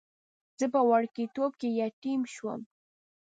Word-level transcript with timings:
زه 0.59 0.65
په 0.73 0.81
وړکتوب 0.89 1.51
کې 1.59 1.69
یتیم 1.81 2.21
شوم. 2.33 2.61